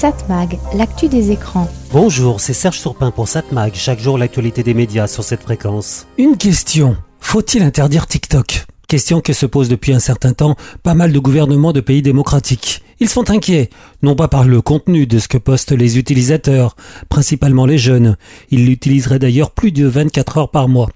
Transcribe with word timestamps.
Satmag, 0.00 0.58
l'actu 0.72 1.08
des 1.08 1.30
écrans. 1.30 1.68
Bonjour, 1.92 2.40
c'est 2.40 2.54
Serge 2.54 2.78
Surpin 2.78 3.10
pour 3.10 3.28
Satmag. 3.28 3.72
Chaque 3.74 4.00
jour, 4.00 4.16
l'actualité 4.16 4.62
des 4.62 4.72
médias 4.72 5.06
sur 5.06 5.22
cette 5.22 5.42
fréquence. 5.42 6.06
Une 6.16 6.38
question. 6.38 6.96
Faut-il 7.18 7.62
interdire 7.62 8.06
TikTok? 8.06 8.64
Question 8.88 9.20
que 9.20 9.34
se 9.34 9.44
pose 9.44 9.68
depuis 9.68 9.92
un 9.92 9.98
certain 9.98 10.32
temps 10.32 10.56
pas 10.82 10.94
mal 10.94 11.12
de 11.12 11.18
gouvernements 11.18 11.74
de 11.74 11.82
pays 11.82 12.00
démocratiques. 12.00 12.82
Ils 12.98 13.10
sont 13.10 13.28
inquiets, 13.28 13.68
non 14.02 14.16
pas 14.16 14.28
par 14.28 14.44
le 14.44 14.62
contenu 14.62 15.06
de 15.06 15.18
ce 15.18 15.28
que 15.28 15.36
postent 15.36 15.72
les 15.72 15.98
utilisateurs, 15.98 16.76
principalement 17.10 17.66
les 17.66 17.76
jeunes. 17.76 18.16
Ils 18.50 18.64
l'utiliseraient 18.64 19.18
d'ailleurs 19.18 19.50
plus 19.50 19.70
de 19.70 19.86
24 19.86 20.38
heures 20.38 20.50
par 20.50 20.68
mois. 20.68 20.88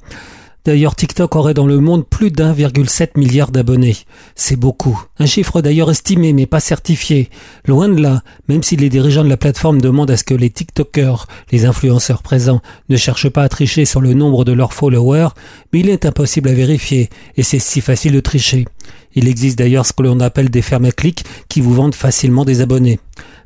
D'ailleurs, 0.65 0.97
TikTok 0.97 1.37
aurait 1.37 1.53
dans 1.53 1.67
le 1.67 1.79
monde 1.79 2.07
plus 2.07 2.31
d'1,7 2.31 3.19
milliard 3.19 3.51
d'abonnés. 3.51 3.99
C'est 4.35 4.57
beaucoup. 4.57 4.99
Un 5.19 5.27
chiffre 5.27 5.61
d'ailleurs 5.61 5.91
estimé 5.91 6.33
mais 6.33 6.47
pas 6.47 6.61
certifié. 6.61 7.29
Loin 7.67 7.87
de 7.87 8.01
là, 8.01 8.23
même 8.49 8.63
si 8.63 8.77
les 8.77 8.89
dirigeants 8.89 9.25
de 9.25 9.29
la 9.29 9.37
plateforme 9.37 9.83
demandent 9.83 10.11
à 10.11 10.17
ce 10.17 10.25
que 10.25 10.33
les 10.33 10.49
TikTokers, 10.49 11.27
les 11.53 11.67
influenceurs 11.67 12.23
présents, 12.23 12.63
ne 12.89 12.97
cherchent 12.97 13.29
pas 13.29 13.43
à 13.43 13.49
tricher 13.51 13.85
sur 13.85 14.01
le 14.01 14.15
nombre 14.15 14.47
de 14.47 14.53
leurs 14.53 14.73
followers, 14.73 15.29
mais 15.73 15.81
il 15.81 15.91
est 15.91 16.07
impossible 16.07 16.49
à 16.49 16.55
vérifier, 16.55 17.11
et 17.37 17.43
c'est 17.43 17.59
si 17.59 17.83
facile 17.83 18.13
de 18.13 18.21
tricher. 18.21 18.65
Il 19.15 19.29
existe 19.29 19.59
d'ailleurs 19.59 19.85
ce 19.85 19.93
que 19.93 20.03
l'on 20.03 20.21
appelle 20.21 20.49
des 20.49 20.63
fermes 20.63 20.87
à 20.87 20.93
clics 20.93 21.25
qui 21.51 21.61
vous 21.61 21.75
vendent 21.75 21.95
facilement 21.95 22.47
des 22.47 22.63
abonnés. 22.63 23.01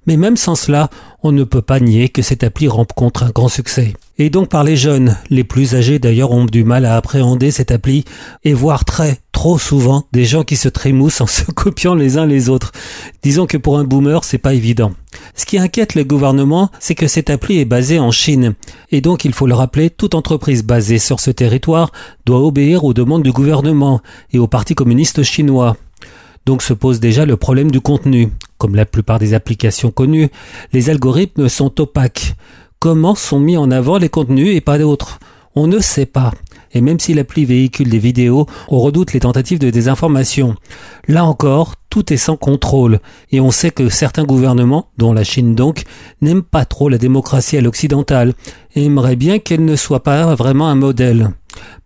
Mais 0.07 0.17
même 0.17 0.37
sans 0.37 0.55
cela, 0.55 0.89
on 1.25 1.33
ne 1.33 1.45
peut 1.45 1.63
pas 1.63 1.81
nier 1.81 2.09
que 2.09 2.23
cette 2.23 2.45
appli 2.45 2.69
rencontre 2.69 3.25
un 3.25 3.31
grand 3.31 3.49
succès. 3.49 3.93
Et 4.21 4.31
donc 4.31 4.49
par 4.49 4.65
les 4.65 4.77
jeunes, 4.77 5.17
les 5.31 5.45
plus 5.45 5.77
âgés 5.77 6.01
d'ailleurs 6.01 6.33
ont 6.33 6.45
du 6.45 6.65
mal 6.65 6.85
à 6.85 6.97
appréhender 6.97 7.53
cette 7.53 7.71
appli 7.71 8.05
et 8.43 8.53
voir 8.53 8.85
très 8.85 9.19
trop 9.31 9.59
souvent 9.59 10.07
des 10.13 10.25
gens 10.25 10.43
qui 10.43 10.57
se 10.57 10.69
trémoussent 10.69 11.21
en 11.21 11.27
se 11.29 11.45
copiant 11.45 11.95
les 11.95 12.19
uns 12.19 12.27
les 12.27 12.49
autres. 12.49 12.73
Disons 13.23 13.47
que 13.47 13.57
pour 13.57 13.79
un 13.79 13.85
boomer, 13.85 14.25
c'est 14.25 14.39
pas 14.39 14.55
évident. 14.55 14.93
Ce 15.37 15.47
qui 15.47 15.57
inquiète 15.57 15.95
le 15.95 16.03
gouvernement, 16.03 16.71
c'est 16.81 16.97
que 16.97 17.07
cette 17.07 17.31
appli 17.31 17.61
est 17.61 17.65
basée 17.65 18.01
en 18.01 18.11
Chine. 18.11 18.57
Et 18.91 19.01
donc, 19.01 19.25
il 19.25 19.33
faut 19.33 19.47
le 19.47 19.55
rappeler, 19.55 19.89
toute 19.89 20.17
entreprise 20.17 20.65
basée 20.65 20.99
sur 20.99 21.21
ce 21.21 21.31
territoire 21.31 21.93
doit 22.27 22.45
obéir 22.45 22.83
aux 22.83 22.95
demandes 22.95 23.23
du 23.23 23.31
gouvernement 23.31 24.01
et 24.33 24.41
au 24.41 24.49
Parti 24.49 24.75
communiste 24.75 25.23
chinois. 25.23 25.77
Donc 26.45 26.63
se 26.63 26.73
pose 26.73 26.99
déjà 26.99 27.25
le 27.25 27.37
problème 27.37 27.71
du 27.71 27.81
contenu. 27.81 28.31
Comme 28.57 28.75
la 28.75 28.87
plupart 28.87 29.21
des 29.21 29.35
applications 29.35 29.93
connues, 29.93 30.31
les 30.73 30.91
algorithmes 30.91 31.49
sont 31.49 31.81
opaques. 31.81 32.35
Comment 32.81 33.17
sont 33.17 33.41
mis 33.41 33.57
en 33.57 33.73
avant 33.73 33.99
les 33.99 34.09
contenus 34.09 34.55
et 34.55 34.61
pas 34.61 34.79
d'autres 34.79 35.19
On 35.57 35.67
ne 35.67 35.81
sait 35.81 36.07
pas. 36.07 36.33
Et 36.71 36.81
même 36.81 37.01
si 37.01 37.13
l'appli 37.13 37.45
véhicule 37.45 37.89
des 37.89 37.99
vidéos, 37.99 38.47
on 38.69 38.79
redoute 38.79 39.13
les 39.13 39.19
tentatives 39.19 39.59
de 39.59 39.71
désinformation. 39.71 40.55
Là 41.09 41.25
encore, 41.25 41.75
tout 41.91 42.13
est 42.13 42.17
sans 42.19 42.37
contrôle. 42.37 43.01
Et 43.33 43.41
on 43.41 43.51
sait 43.51 43.73
que 43.73 43.89
certains 43.89 44.23
gouvernements, 44.23 44.91
dont 44.97 45.13
la 45.13 45.25
Chine 45.25 45.57
donc, 45.57 45.83
n'aiment 46.21 46.45
pas 46.45 46.65
trop 46.65 46.89
la 46.89 46.99
démocratie 46.99 47.57
à 47.57 47.63
l'occidentale 47.63 48.35
et 48.77 48.85
aimeraient 48.85 49.17
bien 49.17 49.41
qu'elle 49.41 49.65
ne 49.65 49.75
soit 49.75 50.05
pas 50.05 50.37
vraiment 50.37 50.69
un 50.69 50.77
modèle. 50.77 51.31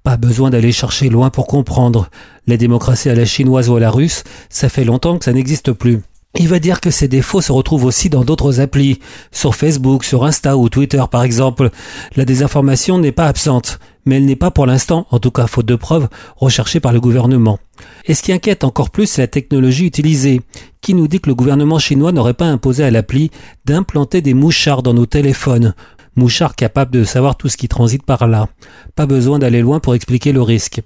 Pas 0.02 0.18
besoin 0.18 0.50
d'aller 0.50 0.72
chercher 0.72 1.08
loin 1.08 1.30
pour 1.30 1.46
comprendre. 1.46 2.10
La 2.46 2.58
démocratie 2.58 3.08
à 3.08 3.14
la 3.14 3.24
chinoise 3.24 3.70
ou 3.70 3.76
à 3.76 3.80
la 3.80 3.90
russe, 3.90 4.24
ça 4.50 4.68
fait 4.68 4.84
longtemps 4.84 5.16
que 5.16 5.24
ça 5.24 5.32
n'existe 5.32 5.72
plus. 5.72 6.02
Il 6.38 6.48
va 6.48 6.58
dire 6.58 6.80
que 6.80 6.90
ces 6.90 7.08
défauts 7.08 7.42
se 7.42 7.52
retrouvent 7.52 7.84
aussi 7.84 8.08
dans 8.08 8.24
d'autres 8.24 8.60
applis, 8.60 9.00
sur 9.32 9.54
Facebook, 9.54 10.02
sur 10.02 10.24
Insta 10.24 10.56
ou 10.56 10.70
Twitter 10.70 11.02
par 11.10 11.24
exemple. 11.24 11.70
La 12.16 12.24
désinformation 12.24 12.98
n'est 12.98 13.12
pas 13.12 13.26
absente, 13.26 13.78
mais 14.06 14.16
elle 14.16 14.24
n'est 14.24 14.34
pas 14.34 14.50
pour 14.50 14.64
l'instant, 14.64 15.06
en 15.10 15.18
tout 15.18 15.30
cas 15.30 15.46
faute 15.46 15.66
de 15.66 15.76
preuves, 15.76 16.08
recherchée 16.36 16.80
par 16.80 16.94
le 16.94 17.00
gouvernement. 17.00 17.58
Et 18.06 18.14
ce 18.14 18.22
qui 18.22 18.32
inquiète 18.32 18.64
encore 18.64 18.88
plus, 18.88 19.06
c'est 19.06 19.20
la 19.20 19.28
technologie 19.28 19.84
utilisée, 19.84 20.40
qui 20.80 20.94
nous 20.94 21.06
dit 21.06 21.20
que 21.20 21.28
le 21.28 21.34
gouvernement 21.34 21.78
chinois 21.78 22.12
n'aurait 22.12 22.32
pas 22.32 22.46
imposé 22.46 22.82
à 22.82 22.90
l'appli 22.90 23.30
d'implanter 23.66 24.22
des 24.22 24.34
mouchards 24.34 24.82
dans 24.82 24.94
nos 24.94 25.06
téléphones, 25.06 25.74
mouchards 26.16 26.56
capables 26.56 26.90
de 26.90 27.04
savoir 27.04 27.36
tout 27.36 27.48
ce 27.48 27.56
qui 27.56 27.68
transite 27.68 28.04
par 28.04 28.26
là. 28.26 28.48
Pas 28.96 29.06
besoin 29.06 29.38
d'aller 29.38 29.60
loin 29.60 29.80
pour 29.80 29.94
expliquer 29.94 30.32
le 30.32 30.42
risque. 30.42 30.80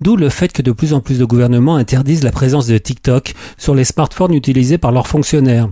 D'où 0.00 0.16
le 0.16 0.28
fait 0.28 0.52
que 0.52 0.62
de 0.62 0.72
plus 0.72 0.92
en 0.92 1.00
plus 1.00 1.18
de 1.18 1.24
gouvernements 1.24 1.76
interdisent 1.76 2.24
la 2.24 2.32
présence 2.32 2.66
de 2.66 2.78
TikTok 2.78 3.34
sur 3.58 3.74
les 3.74 3.84
smartphones 3.84 4.34
utilisés 4.34 4.78
par 4.78 4.92
leurs 4.92 5.06
fonctionnaires. 5.06 5.68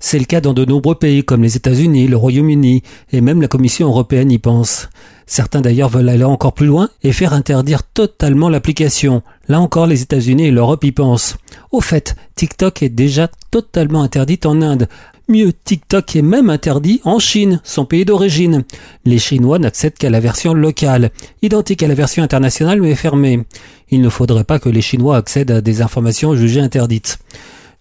C'est 0.00 0.18
le 0.18 0.24
cas 0.24 0.40
dans 0.40 0.52
de 0.52 0.64
nombreux 0.64 0.94
pays 0.94 1.24
comme 1.24 1.42
les 1.42 1.56
États-Unis, 1.56 2.06
le 2.06 2.16
Royaume-Uni 2.16 2.82
et 3.12 3.20
même 3.20 3.40
la 3.40 3.48
Commission 3.48 3.88
européenne 3.88 4.30
y 4.30 4.38
pense. 4.38 4.88
Certains 5.26 5.62
d'ailleurs 5.62 5.88
veulent 5.88 6.10
aller 6.10 6.24
encore 6.24 6.52
plus 6.52 6.66
loin 6.66 6.90
et 7.02 7.12
faire 7.12 7.32
interdire 7.32 7.82
totalement 7.82 8.50
l'application. 8.50 9.22
Là 9.48 9.60
encore, 9.60 9.86
les 9.86 10.02
États-Unis 10.02 10.48
et 10.48 10.50
l'Europe 10.50 10.84
y 10.84 10.92
pensent. 10.92 11.36
Au 11.70 11.80
fait, 11.80 12.14
TikTok 12.36 12.82
est 12.82 12.90
déjà 12.90 13.28
totalement 13.50 14.02
interdite 14.02 14.44
en 14.44 14.60
Inde, 14.60 14.86
Mieux, 15.26 15.54
TikTok 15.54 16.16
est 16.16 16.22
même 16.22 16.50
interdit 16.50 17.00
en 17.04 17.18
Chine, 17.18 17.62
son 17.64 17.86
pays 17.86 18.04
d'origine. 18.04 18.62
Les 19.06 19.18
Chinois 19.18 19.58
n'accèdent 19.58 19.96
qu'à 19.96 20.10
la 20.10 20.20
version 20.20 20.52
locale, 20.52 21.10
identique 21.40 21.82
à 21.82 21.88
la 21.88 21.94
version 21.94 22.22
internationale 22.22 22.82
mais 22.82 22.94
fermée. 22.94 23.42
Il 23.90 24.02
ne 24.02 24.10
faudrait 24.10 24.44
pas 24.44 24.58
que 24.58 24.68
les 24.68 24.82
Chinois 24.82 25.16
accèdent 25.16 25.50
à 25.50 25.60
des 25.62 25.80
informations 25.80 26.34
jugées 26.36 26.60
interdites. 26.60 27.18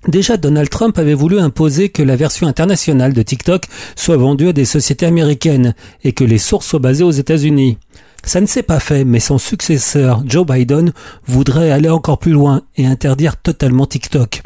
Déjà, 0.08 0.38
Donald 0.38 0.70
Trump 0.70 0.98
avait 0.98 1.14
voulu 1.14 1.38
imposer 1.38 1.90
que 1.90 2.02
la 2.02 2.16
version 2.16 2.48
internationale 2.48 3.12
de 3.12 3.22
TikTok 3.22 3.66
soit 3.98 4.18
vendue 4.18 4.48
à 4.48 4.54
des 4.54 4.64
sociétés 4.64 5.06
américaines 5.06 5.76
et 6.06 6.14
que 6.14 6.24
les 6.24 6.38
sources 6.38 6.68
soient 6.68 6.80
basées 6.80 7.04
aux 7.04 7.12
États-Unis. 7.12 7.78
Ça 8.24 8.40
ne 8.40 8.46
s'est 8.46 8.64
pas 8.64 8.80
fait, 8.80 9.04
mais 9.04 9.20
son 9.20 9.38
successeur, 9.38 10.24
Joe 10.26 10.46
Biden, 10.46 10.94
voudrait 11.26 11.72
aller 11.72 11.90
encore 11.90 12.20
plus 12.20 12.32
loin 12.32 12.62
et 12.78 12.86
interdire 12.86 13.36
totalement 13.36 13.86
TikTok 13.86 14.44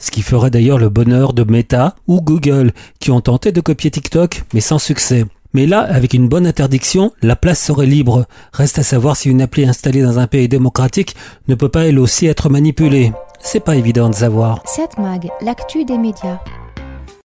ce 0.00 0.10
qui 0.10 0.22
ferait 0.22 0.50
d'ailleurs 0.50 0.78
le 0.78 0.88
bonheur 0.88 1.32
de 1.32 1.44
Meta 1.44 1.94
ou 2.08 2.20
Google, 2.20 2.72
qui 2.98 3.12
ont 3.12 3.20
tenté 3.20 3.52
de 3.52 3.60
copier 3.60 3.92
TikTok, 3.92 4.42
mais 4.52 4.60
sans 4.60 4.80
succès. 4.80 5.24
Mais 5.52 5.66
là, 5.66 5.80
avec 5.80 6.14
une 6.14 6.28
bonne 6.28 6.46
interdiction, 6.46 7.12
la 7.22 7.36
place 7.36 7.60
serait 7.60 7.86
libre. 7.86 8.26
Reste 8.52 8.78
à 8.78 8.82
savoir 8.82 9.16
si 9.16 9.28
une 9.28 9.42
appli 9.42 9.64
installée 9.64 10.02
dans 10.02 10.18
un 10.18 10.26
pays 10.26 10.48
démocratique 10.48 11.16
ne 11.48 11.54
peut 11.54 11.68
pas 11.68 11.86
elle 11.86 11.98
aussi 11.98 12.26
être 12.26 12.48
manipulée. 12.48 13.12
C'est 13.40 13.60
pas 13.60 13.76
évident 13.76 14.08
de 14.08 14.14
savoir. 14.14 14.62
Cette 14.64 14.98
mag, 14.98 15.28
l'actu 15.40 15.84
des 15.84 15.98
médias. 15.98 16.38